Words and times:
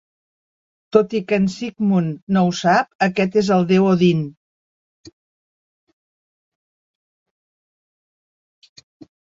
Tot 0.95 1.11
i 1.19 1.19
que 1.31 1.37
en 1.41 1.43
Sigmund 1.55 2.31
no 2.37 2.43
ho 2.47 2.55
sap, 2.61 2.89
aquest 3.07 3.37
és 3.43 3.53
el 3.57 3.67
deu 3.73 3.87
Odin. 3.91 4.25